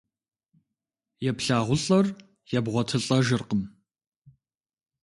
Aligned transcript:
ЕплъагъулӀэр 1.29 2.05
ебгъуэтылӀэжыркъым. 2.57 3.63